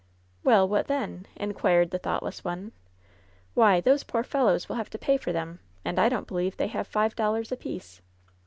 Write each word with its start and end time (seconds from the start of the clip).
"Well, 0.43 0.67
what 0.67 0.87
then?" 0.87 1.27
inquired 1.35 1.91
the 1.91 1.99
thoughtless 1.99 2.43
one. 2.43 2.71
"Why, 3.53 3.79
those 3.79 4.01
poor 4.01 4.23
fellows 4.23 4.67
will 4.67 4.77
have 4.77 4.89
to 4.89 4.97
pay 4.97 5.15
for 5.17 5.31
them, 5.31 5.59
and 5.85 5.99
I 5.99 6.09
don't 6.09 6.25
believe 6.25 6.57
they 6.57 6.69
have 6.69 6.87
five 6.87 7.15
dollars 7.15 7.51
apiece." 7.51 8.01